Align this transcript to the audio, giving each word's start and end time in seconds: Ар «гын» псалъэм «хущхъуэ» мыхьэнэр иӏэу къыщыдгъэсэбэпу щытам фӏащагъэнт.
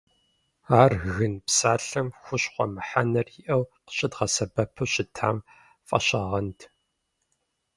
Ар 0.81 0.93
«гын» 1.15 1.33
псалъэм 1.45 2.07
«хущхъуэ» 2.21 2.65
мыхьэнэр 2.73 3.27
иӏэу 3.41 3.63
къыщыдгъэсэбэпу 3.85 4.85
щытам 4.91 5.37
фӏащагъэнт. 5.87 6.59